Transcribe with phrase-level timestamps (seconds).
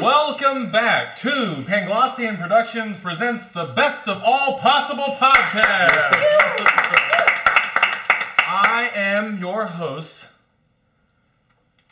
[0.00, 1.28] Welcome back to
[1.66, 5.90] Panglossian Productions presents the best of all possible podcasts.
[8.38, 10.28] I am your host.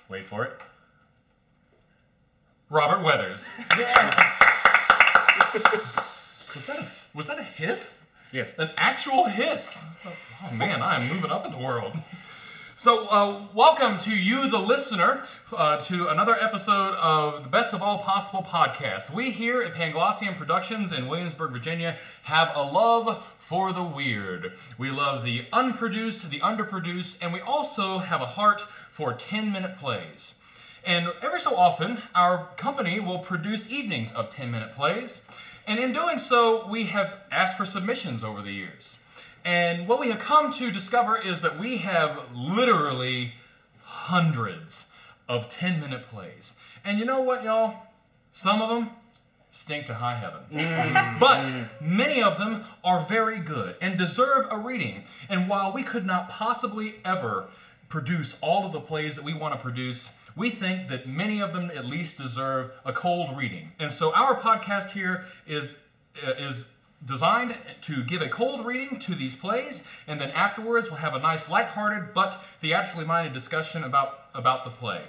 [0.08, 0.52] Wait for it.
[2.70, 3.46] Robert Weathers.
[6.54, 8.04] Was that a, was that a hiss?
[8.32, 8.54] Yes.
[8.56, 9.84] An actual hiss.
[10.06, 11.92] Oh man, I'm moving up in the world.
[12.80, 17.82] So, uh, welcome to you, the listener, uh, to another episode of the Best of
[17.82, 19.12] All Possible podcast.
[19.12, 24.52] We here at Panglossian Productions in Williamsburg, Virginia, have a love for the weird.
[24.78, 29.76] We love the unproduced, the underproduced, and we also have a heart for 10 minute
[29.80, 30.34] plays.
[30.84, 35.22] And every so often, our company will produce evenings of 10 minute plays.
[35.66, 38.98] And in doing so, we have asked for submissions over the years.
[39.44, 43.32] And what we have come to discover is that we have literally
[43.82, 44.86] hundreds
[45.28, 46.54] of 10 minute plays.
[46.84, 47.74] And you know what, y'all?
[48.32, 48.90] Some of them
[49.50, 51.16] stink to high heaven.
[51.20, 51.46] but
[51.80, 55.04] many of them are very good and deserve a reading.
[55.28, 57.48] And while we could not possibly ever
[57.88, 61.52] produce all of the plays that we want to produce, we think that many of
[61.52, 63.72] them at least deserve a cold reading.
[63.78, 65.76] And so our podcast here is
[66.26, 66.66] uh, is
[67.04, 71.18] designed to give a cold reading to these plays, and then afterwards we'll have a
[71.18, 75.02] nice lighthearted but theatrically minded discussion about, about the play.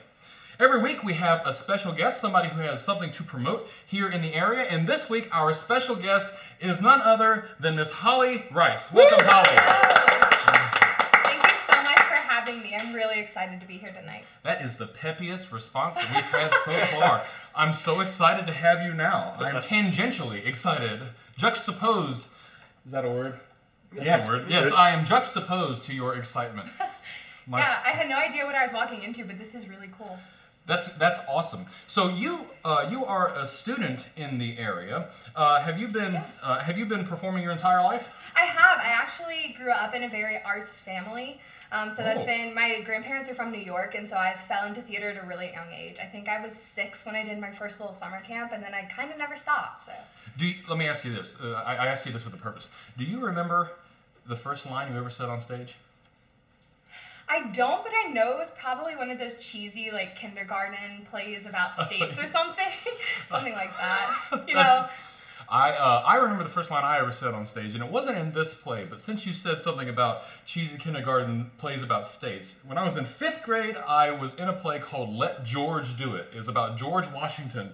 [0.59, 4.21] Every week we have a special guest, somebody who has something to promote here in
[4.21, 8.91] the area, and this week our special guest is none other than Miss Holly Rice.
[8.91, 9.55] Welcome, Holly.
[11.23, 12.75] Thank you so much for having me.
[12.77, 14.25] I'm really excited to be here tonight.
[14.43, 17.23] That is the peppiest response that we've had so far.
[17.55, 19.35] I'm so excited to have you now.
[19.39, 20.99] I'm tangentially excited,
[21.39, 22.27] juxtaposed.
[22.85, 23.39] Is that a word?
[23.93, 24.25] That's Yes.
[24.25, 24.45] a word.
[24.49, 26.69] Yes, I am juxtaposed to your excitement.
[27.47, 29.89] My- Yeah, I had no idea what I was walking into, but this is really
[29.97, 30.19] cool.
[30.69, 31.65] That's that's awesome.
[31.87, 35.09] So you uh, you are a student in the area.
[35.35, 38.07] Uh, have you been uh, have you been performing your entire life?
[38.35, 38.77] I have.
[38.77, 41.41] I actually grew up in a very arts family.
[41.71, 42.25] Um, so that's Oh.
[42.25, 45.25] been my grandparents are from New York, and so I fell into theater at a
[45.27, 45.97] really young age.
[46.01, 48.73] I think I was six when I did my first little summer camp, and then
[48.75, 49.83] I kind of never stopped.
[49.85, 49.91] So
[50.37, 51.37] Do you, let me ask you this.
[51.41, 52.69] Uh, I, I ask you this with a purpose.
[52.97, 53.71] Do you remember
[54.27, 55.75] the first line you ever said on stage?
[57.29, 61.45] I don't, but I know it was probably one of those cheesy like kindergarten plays
[61.45, 62.65] about states or something,
[63.29, 64.15] something like that.
[64.47, 64.87] You know.
[65.51, 68.17] I uh, I remember the first line I ever said on stage, and it wasn't
[68.19, 68.85] in this play.
[68.85, 73.05] But since you said something about cheesy kindergarten plays about states, when I was in
[73.05, 76.27] fifth grade, I was in a play called Let George Do It.
[76.33, 77.71] It was about George Washington,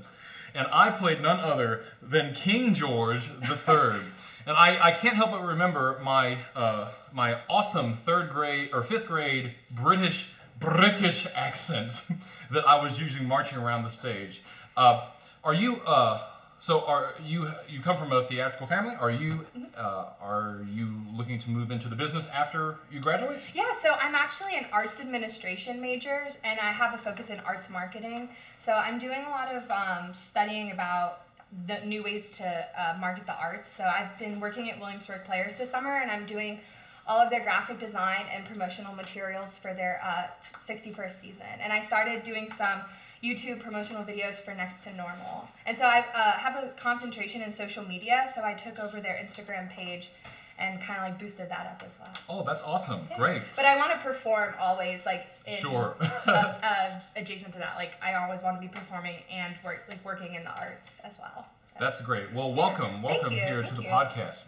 [0.54, 4.02] and I played none other than King George the Third.
[4.48, 9.08] And I, I can't help but remember my uh, my awesome third grade or fifth
[9.08, 10.30] grade British
[10.60, 12.02] British accent
[12.52, 14.44] that I was using marching around the stage.
[14.78, 15.08] Uh,
[15.44, 16.28] are you uh,
[16.60, 16.82] so?
[16.86, 18.96] Are you you come from a theatrical family?
[19.00, 19.46] Are you
[19.76, 23.40] uh, are you looking to move into the business after you graduate?
[23.56, 27.70] Yeah, so I'm actually an arts administration major, and I have a focus in arts
[27.70, 28.30] marketing.
[28.60, 31.25] So I'm doing a lot of um, studying about
[31.68, 33.68] the new ways to uh, market the arts.
[33.68, 36.60] So I've been working at Williamsburg Players this summer, and I'm doing
[37.08, 40.28] all of their graphic design and promotional materials for their uh,
[40.58, 41.46] 61st season.
[41.62, 42.82] And I started doing some
[43.24, 45.48] YouTube promotional videos for Next to Normal.
[45.66, 49.20] And so I uh, have a concentration in social media, so I took over their
[49.24, 50.10] Instagram page
[50.58, 52.14] and kind of like boosted that up as well.
[52.30, 53.02] Oh, that's awesome!
[53.18, 53.42] Great.
[53.56, 55.96] But I want to perform always, like in, Sure.
[56.00, 57.76] uh, uh, adjacent to that.
[57.76, 61.20] Like I always want to be performing and work, like working in the arts as
[61.20, 61.46] well.
[61.64, 61.74] So.
[61.80, 62.32] That's great.
[62.34, 63.90] Well, welcome, Thank welcome you, here to the you.
[63.90, 64.44] podcast.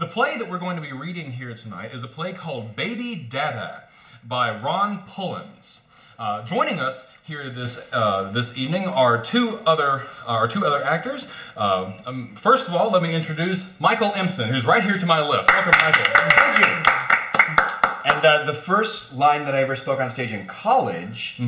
[0.00, 3.14] The play that we're going to be reading here tonight is a play called Baby
[3.14, 3.84] Dada
[4.24, 5.82] by Ron Pullins.
[6.18, 11.26] Uh, joining us here this uh, this evening are two other are two other actors.
[11.56, 15.20] Uh, um, first of all, let me introduce Michael Empson, who's right here to my
[15.26, 15.48] left.
[15.50, 16.04] Welcome, Michael.
[16.04, 18.12] Thank you.
[18.12, 21.40] And uh, the first line that I ever spoke on stage in college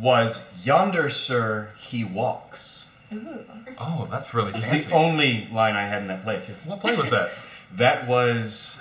[0.00, 3.44] was "Yonder, sir, he walks." Ooh.
[3.78, 4.76] Oh, that's really fancy.
[4.76, 6.54] It's the only line I had in that play too.
[6.64, 7.32] what play was that?
[7.72, 8.75] That was.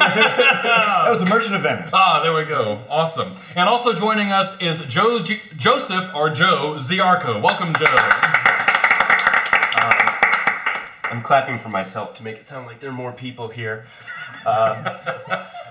[0.00, 1.90] That was the Merchant of Venice.
[1.92, 2.82] Ah, there we go.
[2.88, 3.34] Awesome.
[3.54, 7.42] And also joining us is Joe G- Joseph or Joe Ziarko.
[7.42, 7.86] Welcome, Joe.
[11.12, 13.84] I'm clapping for myself to make it sound like there are more people here.
[14.46, 14.86] Um,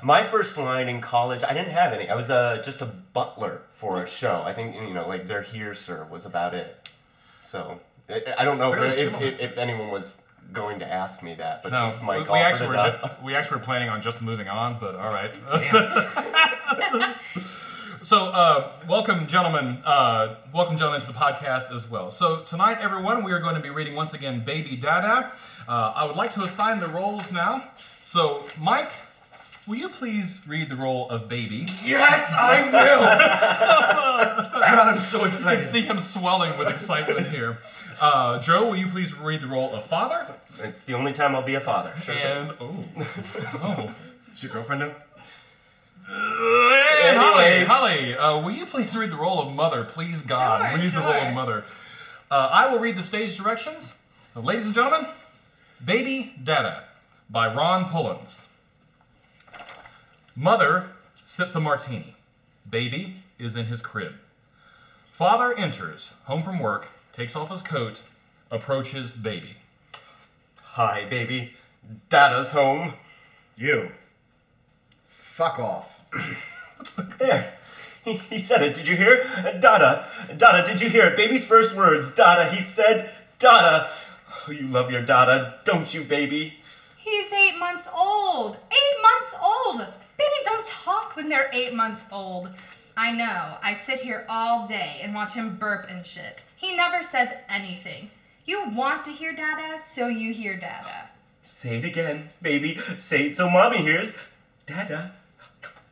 [0.03, 2.09] my first line in college, I didn't have any.
[2.09, 4.43] I was uh, just a butler for a show.
[4.45, 6.87] I think you know, like "They're here, sir" was about it.
[7.45, 7.79] So
[8.09, 10.17] I, I don't know if, if, if anyone was
[10.53, 13.19] going to ask me that, but No, since we, Mike we offered actually were up,
[13.19, 15.35] ju- we actually were planning on just moving on, but all right.
[18.01, 19.77] So, uh, welcome, gentlemen.
[19.85, 22.09] Uh, welcome, gentlemen, to the podcast as well.
[22.09, 25.31] So, tonight, everyone, we are going to be reading once again Baby Dada.
[25.67, 27.63] Uh, I would like to assign the roles now.
[28.05, 28.89] So, Mike,
[29.69, 31.67] will you please read the role of Baby?
[31.85, 34.51] Yes, I will.
[34.59, 35.47] God, I'm so excited.
[35.47, 37.59] I can see him swelling with excitement here.
[38.01, 40.33] Uh, Joe, will you please read the role of Father?
[40.63, 41.93] It's the only time I'll be a father.
[42.03, 42.15] Sure.
[42.15, 42.83] And oh,
[43.61, 43.95] oh.
[44.31, 44.91] Is your girlfriend now?
[46.11, 47.67] And Holly, Anyways.
[47.67, 49.83] Holly, uh, will you please read the role of Mother?
[49.83, 51.33] Please, God, Sure, read the role of.
[51.35, 51.63] Mother.
[52.31, 53.93] Uh, I will read the stage directions.
[54.35, 55.07] Uh, ladies and gentlemen,
[55.85, 56.85] Baby Dada
[57.29, 58.47] by Ron Pullins.
[60.39, 60.91] Mother
[61.25, 62.15] sips a martini.
[62.69, 64.13] Baby is in his crib.
[65.11, 68.01] Father enters, home from work, takes off his coat,
[68.49, 69.57] approaches Baby.
[70.61, 71.55] Hi, baby.
[72.09, 72.93] Dada's home.
[73.57, 73.91] You.
[75.09, 76.05] Fuck off.
[77.17, 77.53] There.
[78.05, 78.73] He, he said it.
[78.73, 79.25] Did you hear?
[79.59, 80.07] Dada.
[80.37, 81.17] Dada, did you hear it?
[81.17, 82.15] Baby's first words.
[82.15, 82.49] Dada.
[82.49, 83.89] He said, Dada.
[84.47, 86.53] Oh, you love your Dada, don't you, baby?
[86.95, 88.55] He's eight months old.
[88.71, 89.85] Eight months old.
[91.29, 92.49] Babies don't talk when they're eight months old.
[92.97, 93.57] I know.
[93.61, 96.45] I sit here all day and watch him burp and shit.
[96.55, 98.09] He never says anything.
[98.45, 101.09] You want to hear Dada, so you hear Dada.
[101.43, 102.79] Say it again, baby.
[102.97, 104.15] Say it so mommy hears.
[104.65, 105.11] Dada.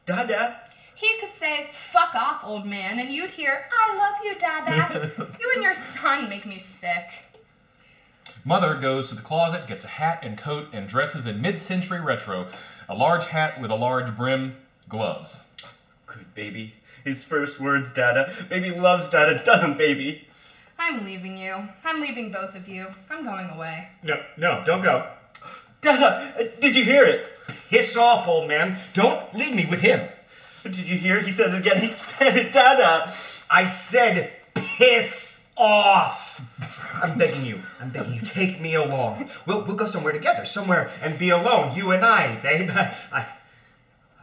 [0.06, 0.62] Dada.
[0.95, 5.12] He could say, fuck off, old man, and you'd hear, I love you, Dada.
[5.40, 7.42] you and your son make me sick.
[8.44, 12.01] Mother goes to the closet, gets a hat and coat, and dresses in mid century
[12.01, 12.48] retro.
[12.90, 14.56] A large hat with a large brim,
[14.89, 15.39] gloves.
[16.06, 16.74] Good baby.
[17.04, 18.34] His first words, Dada.
[18.50, 20.28] Baby loves Dada, doesn't baby?
[20.80, 21.68] I'm leaving you.
[21.84, 22.88] I'm leaving both of you.
[23.10, 23.89] I'm going away.
[24.04, 25.10] No, no, don't go.
[25.81, 27.30] Dada, uh, did you hear it?
[27.69, 28.78] Piss off, old man.
[28.94, 30.07] Don't leave me with him.
[30.63, 31.22] Did you hear?
[31.22, 31.81] He said it again.
[31.81, 33.13] He said it, Dada.
[33.50, 36.42] I said piss off.
[37.01, 37.60] I'm begging you.
[37.80, 38.22] I'm begging you.
[38.22, 39.30] Take me along.
[39.45, 42.69] We'll we'll go somewhere together, somewhere and be alone, you and I, babe.
[43.12, 43.25] I,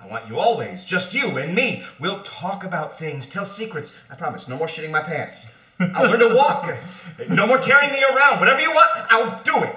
[0.05, 1.85] I, I want you always, just you and me.
[1.99, 3.97] We'll talk about things, tell secrets.
[4.11, 4.49] I promise.
[4.49, 5.53] No more shitting my pants.
[5.81, 6.75] I'll learn to walk.
[7.29, 8.41] No more carrying me around.
[8.41, 9.77] Whatever you want, I'll do it.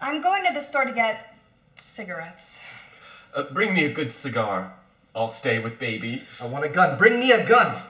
[0.00, 1.34] I'm going to the store to get
[1.76, 2.62] cigarettes.
[3.34, 4.72] Uh, bring me a good cigar.
[5.14, 6.22] I'll stay with baby.
[6.40, 6.98] I want a gun.
[6.98, 7.80] Bring me a gun.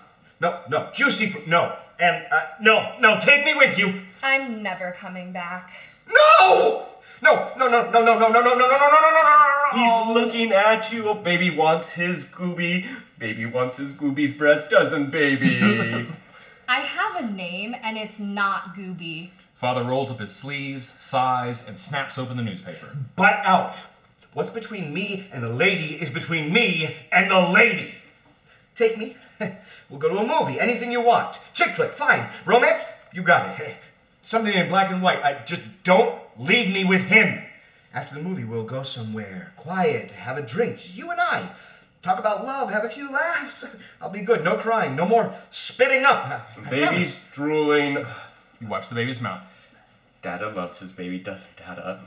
[0.41, 1.49] No, no, juicy fruit.
[1.49, 3.19] No, and uh, no, no.
[3.21, 4.03] Take me with you.
[4.23, 5.73] I'm never coming back.
[6.09, 6.87] No!
[7.23, 9.73] No, no, no, no, no, no, no, no, no, no, no, no, no, no, no,
[9.73, 9.79] no.
[9.79, 11.09] He's looking at you.
[11.09, 12.87] Oh, baby wants his gooby.
[13.19, 16.07] Baby wants his gooby's breast, doesn't baby?
[16.69, 19.31] I have a name and it's not Gooby.
[19.55, 22.97] Father rolls up his sleeves, sighs, and snaps open the newspaper.
[23.17, 23.75] Butt out.
[24.33, 27.95] What's between me and the lady is between me and the lady.
[28.75, 29.17] Take me.
[29.89, 30.59] We'll go to a movie.
[30.59, 31.37] Anything you want.
[31.53, 32.29] Chick flick, fine.
[32.45, 32.85] Romance?
[33.13, 33.77] You got it.
[34.25, 35.23] Something in black and white.
[35.23, 37.43] I just don't leave me with him.
[37.93, 41.49] After the movie, we'll go somewhere quiet, have a drink, just you and I.
[42.03, 43.65] Talk about love, have a few laughs.
[44.01, 44.43] I'll be good.
[44.43, 46.25] No crying, no more spitting up.
[46.27, 47.23] I- I Baby's promise.
[47.33, 48.07] drooling.
[48.59, 49.45] He wipes the baby's mouth.
[50.23, 52.01] Dada loves his baby, doesn't Dada?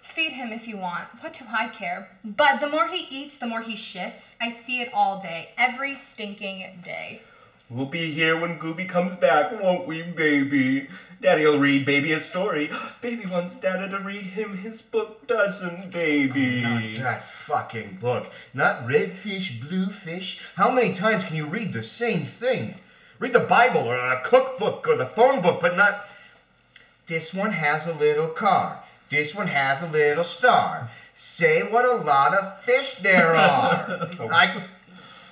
[0.00, 1.06] Feed him if you want.
[1.20, 2.08] What do I care?
[2.24, 4.36] But the more he eats, the more he shits.
[4.40, 5.50] I see it all day.
[5.58, 7.20] Every stinking day.
[7.70, 10.88] We'll be here when Gooby comes back, won't we, baby?
[11.20, 12.70] Daddy'll read baby a story.
[13.02, 16.64] Baby wants Dada to read him his book, doesn't baby?
[16.64, 18.28] Oh, not that fucking book.
[18.54, 20.40] Not red fish, blue fish.
[20.54, 22.76] How many times can you read the same thing?
[23.18, 26.08] Read the Bible or a cookbook or the phone book, but not.
[27.06, 28.82] This one has a little car.
[29.10, 30.90] This one has a little star.
[31.14, 34.08] Say what a lot of fish there are.
[34.20, 34.28] Oh.
[34.30, 34.64] I.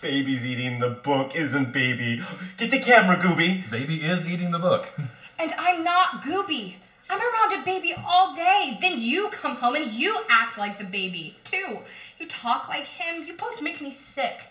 [0.06, 2.25] Baby's eating the book, isn't baby?
[2.58, 3.68] Get the camera, Gooby.
[3.68, 4.88] Baby is eating the book.
[5.38, 6.76] And I'm not Gooby.
[7.10, 8.78] I'm around a baby all day.
[8.80, 11.80] Then you come home and you act like the baby, too.
[12.18, 13.25] You talk like him.
[13.26, 14.46] You both make me sick.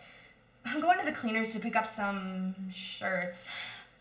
[0.63, 3.45] I'm going to the cleaners to pick up some shirts.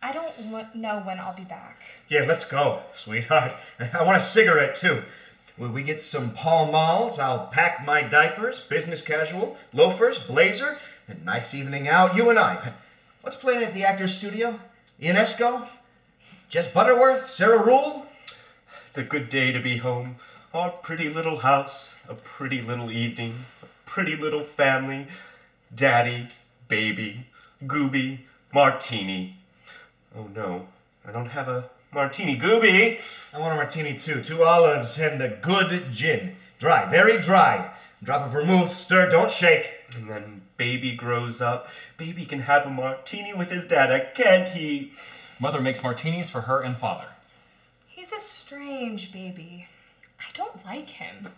[0.02, 1.80] I don't w- know when I'll be back.
[2.08, 3.52] Yeah, let's go, sweetheart.
[3.94, 5.04] I want a cigarette too.
[5.56, 7.18] Will we get some Pall Malls?
[7.18, 10.78] I'll pack my diapers, business casual, loafers, blazer, and
[11.25, 12.73] nice evening out, you and I.
[13.20, 14.58] What's playing at the Actors Studio?
[15.00, 15.66] Ionesco?
[16.50, 17.28] Jez Butterworth?
[17.28, 18.06] Sarah Ruhl?
[18.88, 20.16] It's a good day to be home.
[20.52, 25.08] Our pretty little house, a pretty little evening, a pretty little family.
[25.75, 26.28] Daddy,
[26.68, 27.26] baby,
[27.64, 28.20] Gooby,
[28.52, 29.37] martini.
[30.16, 30.68] Oh no,
[31.06, 32.38] I don't have a martini.
[32.38, 33.00] Gooby!
[33.32, 34.23] I want a martini too.
[34.23, 36.37] Two olives and a good gin.
[36.61, 37.75] Dry, very dry.
[38.02, 39.68] Drop of vermouth, stir, don't shake.
[39.96, 44.92] And then baby grows up, baby can have a martini with his dada, can't he?
[45.40, 47.08] Mother makes martinis for her and father.
[47.88, 49.66] He's a strange baby.
[50.20, 51.28] I don't like him.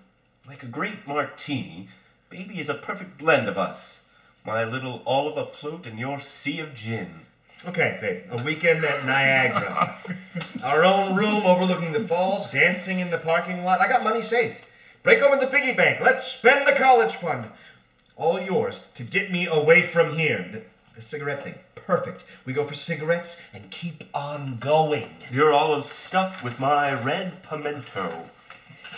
[0.48, 1.88] Like a great martini,
[2.30, 4.00] baby is a perfect blend of us.
[4.44, 7.22] My little olive afloat in your sea of gin.
[7.66, 8.22] Okay, babe.
[8.30, 9.96] A weekend at Niagara.
[10.62, 13.80] Our own room overlooking the falls, dancing in the parking lot.
[13.80, 14.62] I got money saved.
[15.02, 16.00] Break open the piggy bank.
[16.00, 17.46] Let's spend the college fund.
[18.16, 20.48] All yours to get me away from here.
[20.50, 20.62] The,
[20.94, 21.54] the cigarette thing.
[21.74, 22.24] Perfect.
[22.46, 25.10] We go for cigarettes and keep on going.
[25.30, 28.24] Your olive stuffed with my red pimento.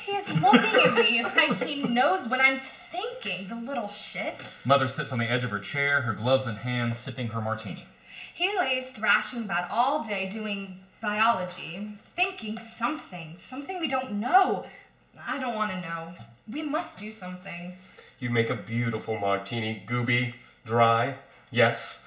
[0.07, 4.49] He's looking at me like he knows what I'm thinking, the little shit.
[4.65, 7.87] Mother sits on the edge of her chair, her gloves in hand, sipping her martini.
[8.33, 14.65] He lays thrashing about all day doing biology, thinking something, something we don't know.
[15.27, 16.13] I don't want to know.
[16.51, 17.75] We must do something.
[18.21, 20.35] You make a beautiful martini, Gooby.
[20.65, 21.15] Dry,
[21.53, 22.01] yes.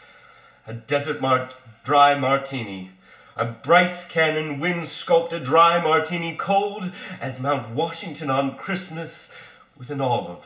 [0.67, 2.91] A desert mart dry martini.
[3.37, 6.91] A Bryce Canyon wind sculpted dry martini, cold
[7.21, 9.31] as Mount Washington on Christmas,
[9.77, 10.45] with an olive,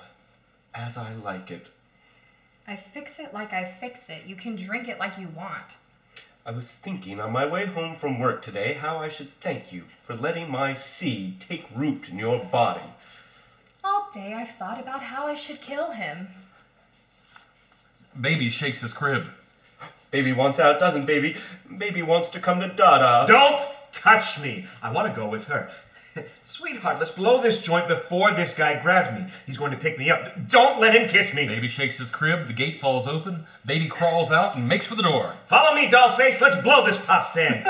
[0.75, 1.69] as I like it.
[2.67, 4.25] I fix it like I fix it.
[4.27, 5.77] You can drink it like you want.
[6.45, 9.86] I was thinking on my way home from work today how I should thank you
[10.03, 12.86] for letting my seed take root in your body.
[14.15, 16.27] All day I've thought about how I should kill him.
[18.19, 19.27] Baby shakes his crib.
[20.12, 21.36] Baby wants out, doesn't baby?
[21.77, 23.25] Baby wants to come to Dada.
[23.27, 24.67] Don't touch me.
[24.81, 25.69] I want to go with her.
[26.45, 29.27] Sweetheart, let's blow this joint before this guy grabs me.
[29.45, 30.48] He's going to pick me up.
[30.48, 31.45] Don't let him kiss me.
[31.45, 35.03] Baby shakes his crib, the gate falls open, baby crawls out and makes for the
[35.03, 35.34] door.
[35.48, 36.39] Follow me, dollface.
[36.39, 37.67] Let's blow this pop stand.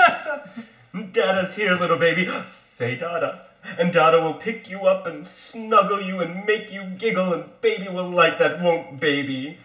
[1.12, 2.30] Dada's here, little baby.
[2.50, 3.46] Say Dada.
[3.78, 7.88] And Dada will pick you up and snuggle you and make you giggle, and baby
[7.88, 9.58] will like that, won't baby?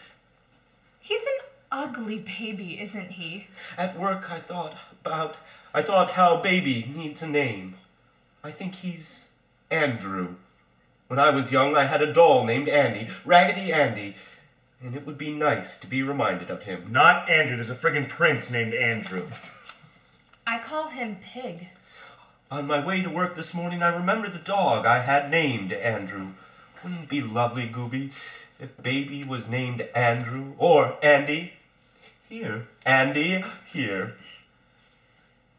[0.99, 3.47] He's an ugly baby, isn't he?
[3.77, 5.37] At work, I thought about,
[5.73, 7.75] I thought how baby needs a name.
[8.43, 9.27] I think he's
[9.69, 10.35] Andrew.
[11.07, 14.15] When I was young, I had a doll named Andy, Raggedy Andy,
[14.81, 16.87] and it would be nice to be reminded of him.
[16.89, 17.55] Not Andrew.
[17.55, 19.25] There's a friggin' prince named Andrew.
[20.47, 21.67] I call him Pig.
[22.51, 26.31] On my way to work this morning, I remembered the dog I had named Andrew.
[26.83, 28.11] Wouldn't it be lovely, Gooby,
[28.59, 31.53] if baby was named Andrew or Andy?
[32.27, 33.41] Here, Andy,
[33.71, 34.15] here.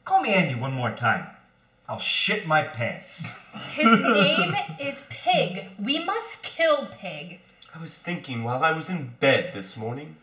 [0.05, 1.29] Call me Andy one more time.
[1.89, 3.25] I'll shit my pants.
[3.73, 5.69] His name is Pig.
[5.79, 7.41] We must kill Pig.
[7.75, 10.17] I was thinking while I was in bed this morning,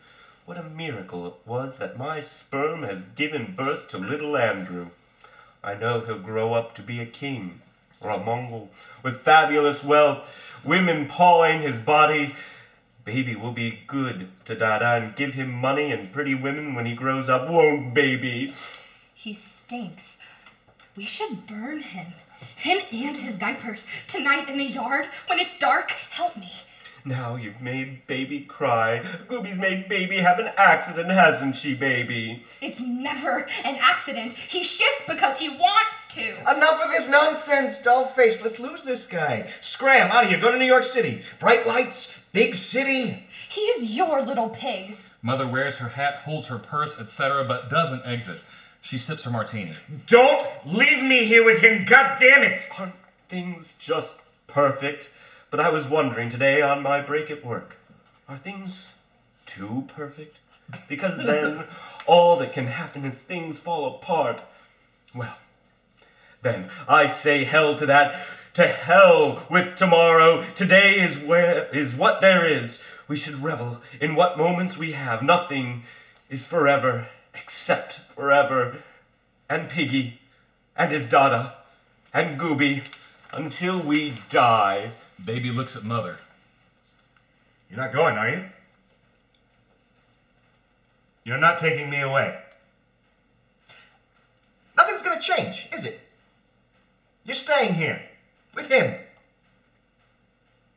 [0.46, 4.90] what a miracle it was that my sperm has given birth to little Andrew.
[5.62, 7.60] I know he'll grow up to be a king
[8.00, 8.70] or a Mongol
[9.02, 10.32] with fabulous wealth,
[10.64, 12.34] women pawing his body.
[13.04, 16.94] Baby will be good to Dada and give him money and pretty women when he
[16.94, 18.54] grows up, won't baby?
[19.14, 20.18] He stinks.
[20.96, 22.14] We should burn him.
[22.56, 23.86] Him and his diapers.
[24.06, 26.50] Tonight in the yard, when it's dark, help me.
[27.04, 29.02] Now you've made baby cry.
[29.28, 32.44] Gooby's made baby have an accident, hasn't she, baby?
[32.60, 34.34] It's never an accident.
[34.34, 36.40] He shits because he wants to.
[36.40, 38.42] Enough of this nonsense, dollface.
[38.42, 39.50] Let's lose this guy.
[39.60, 40.40] Scram, out of here.
[40.40, 41.22] Go to New York City.
[41.38, 43.24] Bright lights, big city.
[43.48, 44.96] He is your little pig.
[45.22, 48.42] Mother wears her hat, holds her purse, etc., but doesn't exit.
[48.82, 49.74] She sips her martini.
[50.06, 52.60] Don't leave me here with him, God damn it!
[52.78, 52.94] Aren't
[53.28, 55.10] things just perfect?
[55.50, 57.76] But I was wondering today on my break at work,
[58.28, 58.92] are things
[59.46, 60.38] too perfect?
[60.88, 61.64] Because then
[62.06, 64.42] all that can happen is things fall apart.
[65.12, 65.36] Well,
[66.42, 68.24] then I say hell to that.
[68.54, 70.44] To hell with tomorrow.
[70.54, 72.80] Today is where is what there is.
[73.08, 75.20] We should revel in what moments we have.
[75.20, 75.82] Nothing
[76.28, 78.76] is forever except forever.
[79.48, 80.20] And Piggy
[80.76, 81.54] and his Dada
[82.14, 82.84] and Gooby
[83.32, 84.92] until we die.
[85.24, 86.16] Baby looks at mother.
[87.70, 88.44] You're not going, are you?
[91.24, 92.38] You're not taking me away.
[94.76, 96.00] Nothing's gonna change, is it?
[97.24, 98.02] You're staying here.
[98.54, 98.98] With him.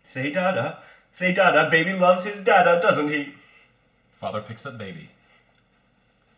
[0.03, 0.79] Say Dada.
[1.11, 1.69] Say Dada.
[1.71, 3.33] Baby loves his Dada, doesn't he?
[4.17, 5.09] Father picks up baby.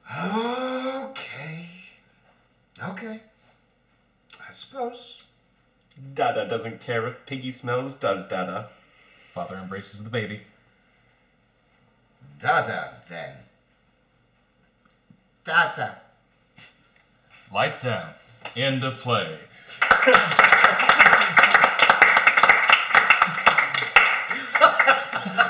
[0.10, 1.68] Okay.
[2.82, 3.20] Okay.
[4.40, 5.25] I suppose.
[6.14, 8.70] Dada doesn't care if Piggy smells, does Dada?
[9.32, 10.42] Father embraces the baby.
[12.40, 13.36] Dada, then.
[15.46, 16.00] Dada.
[17.54, 18.14] Lights down.
[18.56, 19.38] End of play.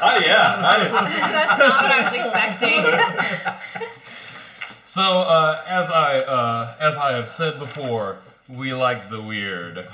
[0.01, 0.61] oh yeah.
[0.63, 3.91] I- That's not what I was expecting.
[4.85, 9.85] So, uh, as I uh, as I have said before, we like the weird,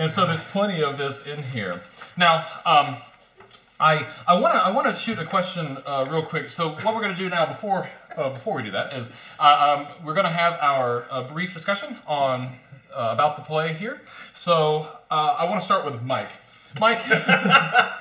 [0.00, 1.78] and so there's plenty of this in here.
[2.16, 2.96] Now, um,
[3.78, 6.48] I I want to I want to shoot a question uh, real quick.
[6.48, 9.86] So, what we're going to do now before uh, before we do that is uh,
[9.86, 12.46] um, we're going to have our uh, brief discussion on
[12.94, 14.00] uh, about the play here.
[14.34, 16.30] So, uh, I want to start with Mike.
[16.80, 17.02] Mike.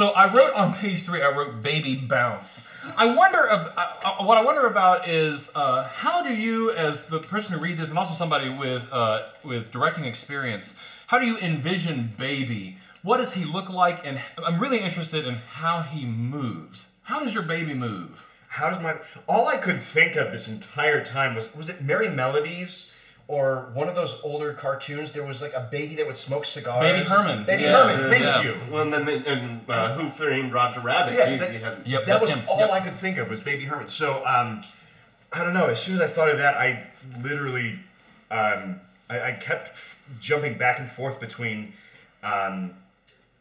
[0.00, 1.20] So I wrote on page three.
[1.20, 3.50] I wrote "baby bounce." I wonder.
[3.50, 7.76] uh, what I wonder about is uh, how do you, as the person who read
[7.76, 10.74] this, and also somebody with uh, with directing experience,
[11.10, 12.76] how do you envision baby?
[13.02, 14.06] What does he look like?
[14.06, 16.86] And I'm really interested in how he moves.
[17.02, 18.24] How does your baby move?
[18.46, 18.94] How does my
[19.26, 22.94] all I could think of this entire time was was it Merrie Melodies
[23.26, 25.10] or one of those older cartoons?
[25.10, 26.80] There was like a baby that would smoke cigars.
[26.92, 27.44] Baby Herman.
[27.44, 28.08] Baby Yeah, Herman.
[28.08, 28.42] Thank yeah.
[28.42, 28.54] you.
[28.70, 31.14] Well, and then and uh, Who Framed Roger Rabbit?
[31.14, 32.40] Yeah, You- that- you had- Yep, that was him.
[32.48, 32.70] all Yep.
[32.70, 33.88] I could think of was Baby Herman.
[33.88, 34.62] So um,
[35.32, 35.66] I don't know.
[35.66, 36.86] As soon as I thought of that, I
[37.20, 37.80] literally
[38.30, 41.72] um, I, I kept f- jumping back and forth between
[42.22, 42.74] um,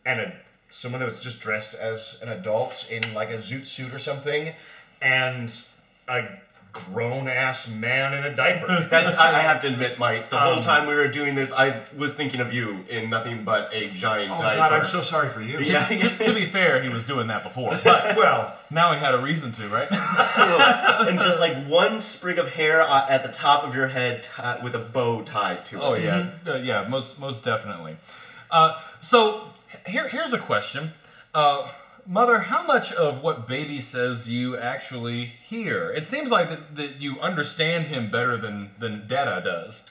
[0.05, 0.33] and a
[0.69, 4.53] someone that was just dressed as an adult in like a zoot suit or something,
[5.01, 5.65] and
[6.07, 6.27] a
[6.71, 8.67] grown ass man in a diaper.
[8.91, 10.29] That's I, I have to admit, Mike.
[10.29, 13.43] The whole Um, time we were doing this, I was thinking of you in nothing
[13.43, 14.55] but a giant oh diaper.
[14.57, 15.59] God, I'm so sorry for you.
[15.59, 15.88] Yeah.
[15.88, 19.19] to, to be fair, he was doing that before, but Well, now he had a
[19.19, 19.88] reason to, right?
[21.07, 24.63] and just like one sprig of hair uh, at the top of your head ti-
[24.63, 25.81] with a bow tied to it.
[25.81, 27.97] Oh yeah, uh, yeah, most most definitely.
[28.51, 29.43] Uh, so
[29.88, 30.91] here here's a question,
[31.33, 31.67] uh,
[32.09, 32.39] Mother.
[32.39, 35.91] How much of what Baby says do you actually hear?
[35.91, 39.83] It seems like that, that you understand him better than than Dada does.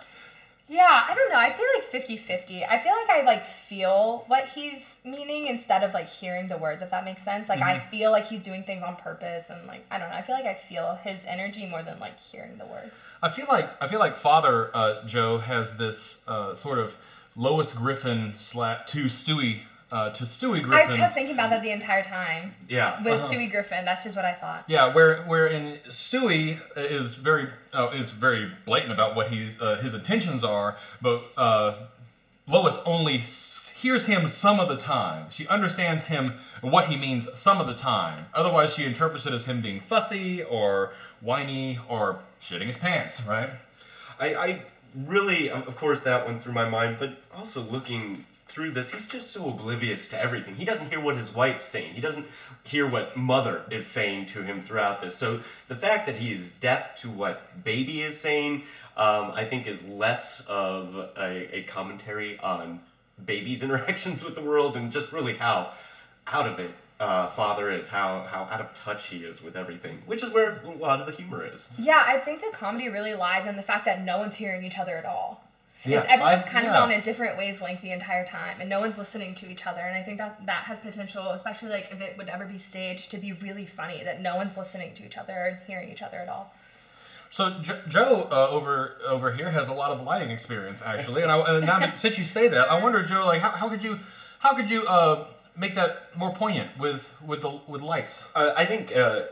[0.66, 1.38] Yeah, I don't know.
[1.38, 2.68] I'd say like 50-50.
[2.68, 6.82] I feel like I like feel what he's meaning instead of like hearing the words,
[6.82, 7.48] if that makes sense.
[7.48, 10.16] Like I feel like he's doing things on purpose and like I don't know.
[10.16, 13.04] I feel like I feel his energy more than like hearing the words.
[13.22, 16.96] I feel like I feel like Father uh, Joe has this uh, sort of
[17.36, 20.92] Lois Griffin slat to Stewie uh, to Stewie Griffin.
[20.92, 22.54] I kept thinking about that the entire time.
[22.68, 23.02] Yeah.
[23.02, 23.28] With Uh-huh.
[23.32, 24.64] Stewie Griffin, that's just what I thought.
[24.66, 29.76] Yeah, where where in Stewie is very uh, is very blatant about what he uh,
[29.76, 31.74] his intentions are, but uh,
[32.46, 35.26] Lois only hears him some of the time.
[35.30, 38.26] She understands him what he means some of the time.
[38.34, 43.24] Otherwise, she interprets it as him being fussy or whiny or shitting his pants.
[43.24, 43.50] Right?
[44.20, 44.62] I, I
[45.06, 49.06] really, of of course, that went through my mind, but also looking through this, he's
[49.06, 50.54] just so oblivious to everything.
[50.54, 51.94] He doesn't hear what his wife's saying.
[51.94, 52.26] He doesn't
[52.64, 55.14] hear what mother is saying to him throughout this.
[55.16, 58.62] So the fact that he is deaf to what baby is saying,
[58.96, 62.80] um, I think, is less of a, a commentary on
[63.24, 65.72] baby's interactions with the world and just really how
[66.26, 70.02] out of it uh, father is, how how out of touch he is with everything,
[70.06, 71.68] which is where a lot of the humor is.
[71.78, 74.78] Yeah, I think the comedy really lies in the fact that no one's hearing each
[74.78, 75.44] other at all.
[75.84, 76.78] Yeah, it's everyone's I- kind yeah.
[76.78, 79.80] of on a different wavelength the entire time, and no one's listening to each other.
[79.80, 83.10] And I think that that has potential, especially like if it would ever be staged,
[83.12, 86.18] to be really funny that no one's listening to each other or hearing each other
[86.18, 86.52] at all.
[87.30, 91.30] So jo- Joe uh, over over here has a lot of lighting experience actually, and,
[91.30, 93.98] I, and now since you say that, I wonder, Joe, like how, how could you
[94.40, 98.28] how could you uh, make that more poignant with with the with lights?
[98.34, 98.94] Uh, I think.
[98.96, 99.22] Uh,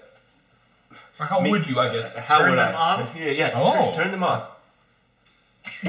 [1.19, 2.15] Or how Me- would you, I guess?
[2.15, 2.93] How Turn would them I?
[2.93, 3.17] on?
[3.17, 3.53] Yeah, yeah.
[3.55, 3.73] Oh.
[3.73, 4.47] Turn, turn them on.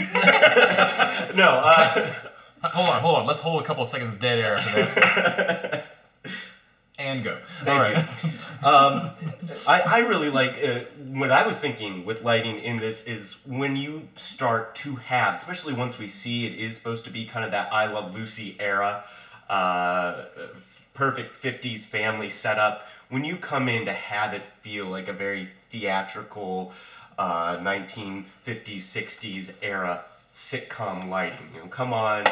[1.36, 2.14] no, uh,
[2.64, 3.26] Hold on, hold on.
[3.26, 5.86] Let's hold a couple of seconds of dead air after that.
[7.00, 7.38] and go.
[7.64, 7.98] Thank All right.
[8.64, 9.12] um,
[9.68, 10.80] I, I really like uh,
[11.14, 15.74] what I was thinking with lighting in this is when you start to have, especially
[15.74, 19.04] once we see it is supposed to be kind of that I Love Lucy era,
[19.50, 20.26] uh,
[20.96, 22.88] perfect 50s family setup.
[23.10, 26.74] When you come in to have it feel like a very theatrical
[27.18, 30.04] uh, 1950s, 60s era
[30.34, 32.24] sitcom lighting, you know, come on,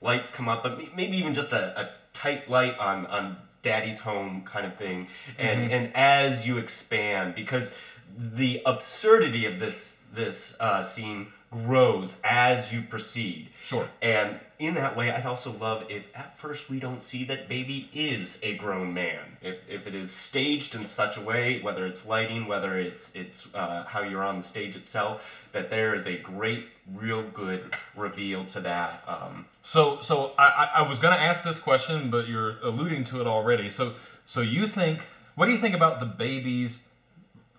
[0.00, 4.42] lights come up, but maybe even just a, a tight light on on daddy's home
[4.44, 5.08] kind of thing.
[5.38, 7.74] And and as you expand because
[8.16, 13.48] the absurdity of this this uh, scene grows as you proceed.
[13.64, 13.88] Sure.
[14.02, 17.88] and in that way i'd also love if at first we don't see that baby
[17.94, 22.06] is a grown man if, if it is staged in such a way whether it's
[22.06, 26.16] lighting whether it's it's uh, how you're on the stage itself that there is a
[26.18, 31.44] great real good reveal to that um, So, so I, I, was going to ask
[31.44, 33.68] this question, but you're alluding to it already.
[33.70, 33.94] So,
[34.24, 35.00] so you think?
[35.34, 36.80] What do you think about the baby's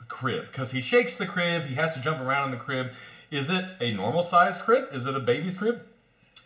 [0.07, 0.47] crib?
[0.47, 2.91] Because he shakes the crib, he has to jump around in the crib.
[3.31, 4.89] Is it a normal size crib?
[4.91, 5.81] Is it a baby's crib?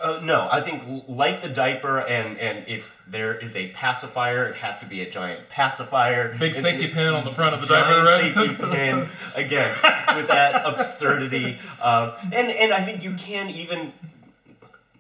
[0.04, 4.58] Uh, no, I think like the diaper, and and if there is a pacifier, it
[4.58, 6.36] has to be a giant pacifier.
[6.38, 8.36] Big safety it- pin on the front of the diaper, right?
[8.36, 9.70] safety pin again
[10.18, 11.58] with that absurdity.
[11.82, 13.94] Uh, and and I think you can even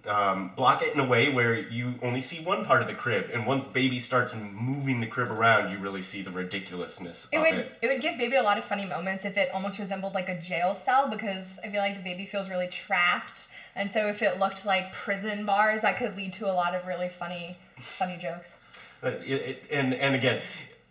[0.08, 3.30] um, block it in a way where you only see one part of the crib,
[3.32, 7.42] and once baby starts moving the crib around, you really see the ridiculousness It of
[7.44, 7.72] would it.
[7.82, 10.36] it would give baby a lot of funny moments if it almost resembled like a
[10.36, 14.39] jail cell because I feel like the baby feels really trapped, and so if it
[14.39, 17.58] looked like prison bars, that could lead to a lot of really funny
[17.98, 18.58] funny jokes.
[19.02, 20.42] It, it, and and again,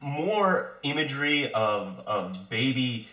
[0.00, 3.08] more imagery of of baby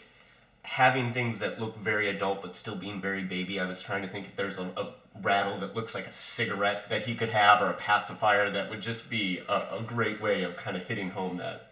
[0.64, 3.60] having things that look very adult but still being very baby.
[3.60, 6.90] I was trying to think if there's a, a rattle that looks like a cigarette
[6.90, 10.44] that he could have or a pacifier that would just be a, a great way
[10.44, 11.70] of kind of hitting home that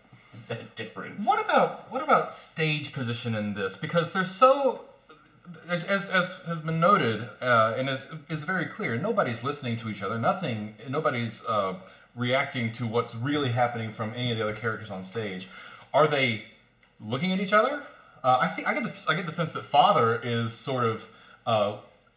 [0.47, 1.25] that difference.
[1.25, 3.75] What about what about stage position in this?
[3.75, 4.81] Because there's so,
[5.69, 9.89] as, as, as has been noted uh, and is is very clear, nobody's listening to
[9.89, 10.17] each other.
[10.17, 11.75] Nothing, nobody's uh,
[12.15, 15.47] reacting to what's really happening from any of the other characters on stage.
[15.93, 16.43] Are they
[16.99, 17.81] looking at each other?
[18.23, 21.07] Uh, I think I get the I get the sense that father is sort of.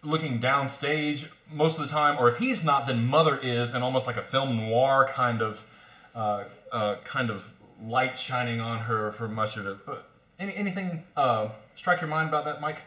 [0.02, 4.06] Looking downstage most of the time, or if he's not, then mother is, and almost
[4.06, 5.62] like a film noir kind of,
[6.14, 7.44] uh, uh, kind of
[7.84, 9.84] light shining on her for much of it.
[9.84, 10.08] But
[10.38, 12.78] any, anything uh, strike your mind about that, Mike?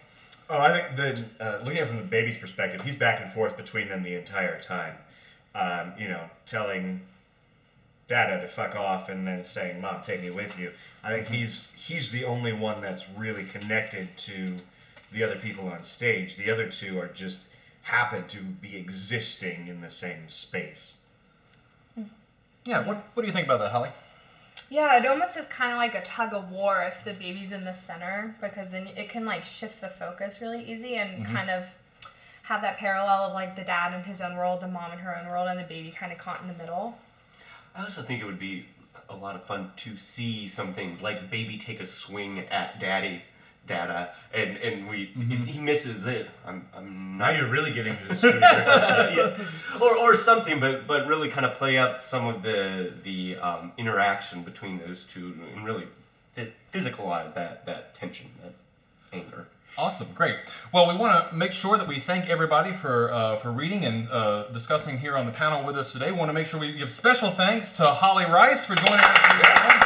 [0.50, 3.32] Oh, I think the uh, looking at it from the baby's perspective, he's back and
[3.32, 4.96] forth between them the entire time.
[5.56, 7.02] Um, you know, telling
[8.08, 10.72] Dada to fuck off and then saying, "Mom, take me with you."
[11.04, 14.58] I think he's he's the only one that's really connected to
[15.14, 16.36] the other people on stage.
[16.38, 17.48] The other two are just
[17.84, 20.96] happen to be existing in the same space.
[21.96, 22.04] Hmm.
[22.66, 22.86] Yeah.
[22.86, 23.90] What What do you think about that, Holly?
[24.70, 27.64] Yeah, it almost is kind of like a tug of war if the baby's in
[27.64, 31.36] the center because then it can like shift the focus really easy and mm-hmm.
[31.36, 31.66] kind of
[32.44, 35.18] have that parallel of like the dad in his own world, the mom in her
[35.18, 36.98] own world, and the baby kind of caught in the middle.
[37.76, 38.66] I also think it would be
[39.10, 43.22] a lot of fun to see some things like baby take a swing at daddy,
[43.68, 45.06] dada, and and we
[45.48, 46.30] he misses it.
[46.46, 48.28] I'm I'm Now not you're really getting to the
[49.42, 49.80] yeah.
[49.82, 53.72] or, or something, but but really kind of play up some of the the um,
[53.78, 55.88] interaction between those two and really
[56.36, 58.54] phy- physicalize that that tension, that
[59.14, 59.48] anger.
[59.76, 60.36] Awesome, great.
[60.72, 64.08] Well, we want to make sure that we thank everybody for uh, for reading and
[64.12, 66.12] uh, discussing here on the panel with us today.
[66.12, 69.83] We want to make sure we give special thanks to Holly Rice for joining us.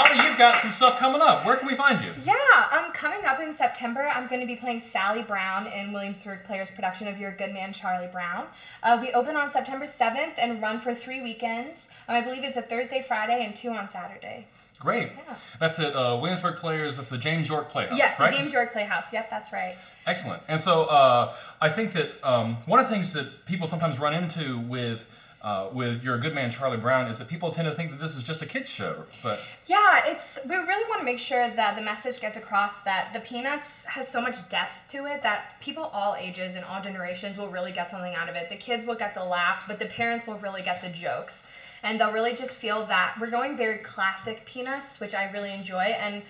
[0.00, 1.44] Holly, you've got some stuff coming up.
[1.44, 2.12] Where can we find you?
[2.24, 2.34] Yeah,
[2.72, 6.70] um, coming up in September, I'm going to be playing Sally Brown in Williamsburg Players'
[6.70, 8.46] production of You're Good Man Charlie Brown.
[8.82, 11.90] Uh, we open on September 7th and run for three weekends.
[12.08, 14.46] Um, I believe it's a Thursday, Friday, and two on Saturday.
[14.78, 15.10] Great.
[15.14, 15.36] Yeah.
[15.58, 16.96] That's at uh, Williamsburg Players.
[16.96, 17.98] That's the James York Playhouse.
[17.98, 18.30] yes, right?
[18.30, 19.12] the James York Playhouse.
[19.12, 19.76] Yep, that's right.
[20.06, 20.42] Excellent.
[20.48, 24.14] And so uh, I think that um, one of the things that people sometimes run
[24.14, 25.04] into with
[25.42, 28.16] uh, with You're Good Man, Charlie Brown, is that people tend to think that this
[28.16, 29.04] is just a kids show.
[29.22, 33.12] But Yeah, it's we really want to make sure that the message gets across that
[33.12, 37.38] the Peanuts has so much depth to it that people all ages and all generations
[37.38, 38.48] will really get something out of it.
[38.48, 41.46] The kids will get the laughs, but the parents will really get the jokes.
[41.82, 45.78] And they'll really just feel that we're going very classic Peanuts, which I really enjoy.
[45.78, 46.22] And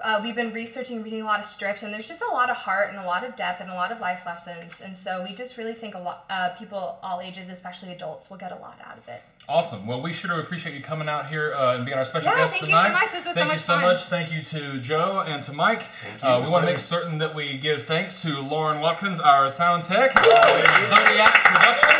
[0.00, 2.56] uh, we've been researching reading a lot of strips, and there's just a lot of
[2.56, 4.80] heart and a lot of depth and a lot of life lessons.
[4.80, 8.36] And so we just really think a lot, uh, people all ages, especially adults, will
[8.38, 9.22] get a lot out of it.
[9.48, 9.86] awesome.
[9.86, 12.38] Well, we sure do appreciate you coming out here uh, and being our special Yeah,
[12.38, 12.92] guest thank you so tonight.
[13.00, 13.12] much.
[13.12, 13.82] This was so thank you so fun.
[13.82, 14.04] much.
[14.04, 15.82] Thank you to Joe and to Mike.
[16.22, 16.28] you.
[16.28, 19.84] Uh, we want to make certain that we give thanks to Lauren Watkins, our sound
[19.84, 21.97] tech, Zodiac Productions.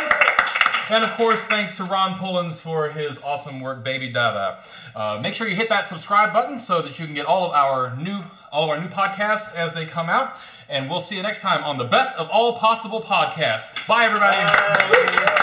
[0.89, 4.63] And of course, thanks to Ron Pullins for his awesome work, Baby Dada.
[4.95, 7.51] Uh, make sure you hit that subscribe button so that you can get all of
[7.51, 8.21] our new
[8.51, 10.37] all of our new podcasts as they come out.
[10.67, 13.87] And we'll see you next time on the best of all possible podcasts.
[13.87, 14.37] Bye, everybody.
[14.37, 15.35] Bye.